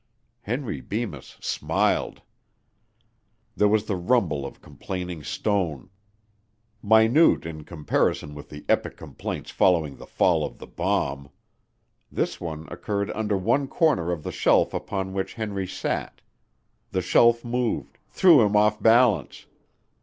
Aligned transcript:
Henry 0.41 0.81
Bemis 0.81 1.37
smiled. 1.41 2.23
There 3.55 3.67
was 3.67 3.85
the 3.85 3.95
rumble 3.95 4.47
of 4.47 4.59
complaining 4.59 5.23
stone. 5.23 5.91
Minute 6.81 7.45
in 7.45 7.63
comparison 7.65 8.33
which 8.33 8.47
the 8.47 8.65
epic 8.67 8.97
complaints 8.97 9.51
following 9.51 9.97
the 9.97 10.07
fall 10.07 10.43
of 10.43 10.57
the 10.57 10.65
bomb. 10.65 11.29
This 12.11 12.41
one 12.41 12.67
occurred 12.71 13.11
under 13.11 13.37
one 13.37 13.67
corner 13.67 14.11
of 14.11 14.23
the 14.23 14.31
shelf 14.31 14.73
upon 14.73 15.13
which 15.13 15.35
Henry 15.35 15.67
sat. 15.67 16.21
The 16.89 17.03
shelf 17.03 17.45
moved; 17.45 17.99
threw 18.09 18.41
him 18.41 18.55
off 18.55 18.81
balance. 18.81 19.45